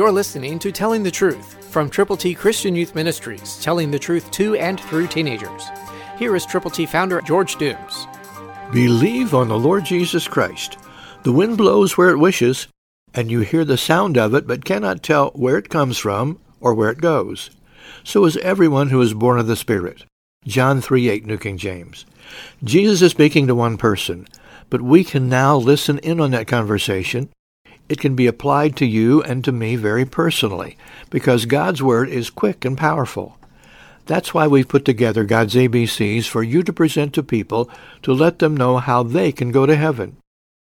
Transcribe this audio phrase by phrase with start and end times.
[0.00, 4.30] You're listening to Telling the Truth from Triple T Christian Youth Ministries, telling the truth
[4.30, 5.68] to and through teenagers.
[6.18, 8.06] Here is Triple T founder George Dooms.
[8.72, 10.78] Believe on the Lord Jesus Christ.
[11.22, 12.66] The wind blows where it wishes,
[13.12, 16.72] and you hear the sound of it, but cannot tell where it comes from or
[16.72, 17.50] where it goes.
[18.02, 20.04] So is everyone who is born of the Spirit.
[20.46, 22.06] John 3 8, New King James.
[22.64, 24.26] Jesus is speaking to one person,
[24.70, 27.28] but we can now listen in on that conversation
[27.90, 30.76] it can be applied to you and to me very personally,
[31.10, 33.36] because God's Word is quick and powerful.
[34.06, 37.68] That's why we've put together God's ABCs for you to present to people
[38.02, 40.18] to let them know how they can go to heaven.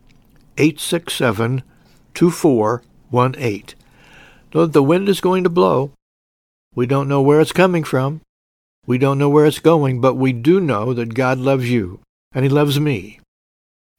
[0.57, 1.65] 867
[2.15, 3.65] 2418.
[4.55, 5.93] Know that the wind is going to blow.
[6.75, 8.21] We don't know where it's coming from.
[8.87, 12.01] We don't know where it's going, but we do know that God loves you,
[12.33, 13.21] and He loves me.